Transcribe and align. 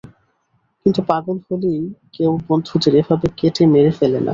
কিন্তু 0.85 1.01
পাগল 1.09 1.37
হলেই 1.47 1.81
কেউ, 2.13 2.31
বন্ধুদের 2.47 2.93
এভাবে 3.01 3.27
কেটে 3.39 3.63
মেরে 3.73 3.91
ফেলে 3.99 4.19
না। 4.19 4.29